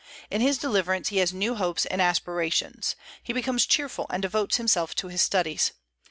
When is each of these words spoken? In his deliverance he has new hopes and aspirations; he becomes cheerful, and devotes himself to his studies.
In 0.31 0.41
his 0.41 0.57
deliverance 0.57 1.09
he 1.09 1.17
has 1.17 1.31
new 1.31 1.53
hopes 1.53 1.85
and 1.85 2.01
aspirations; 2.01 2.95
he 3.21 3.33
becomes 3.33 3.67
cheerful, 3.67 4.07
and 4.09 4.23
devotes 4.23 4.57
himself 4.57 4.95
to 4.95 5.09
his 5.09 5.21
studies. 5.21 5.73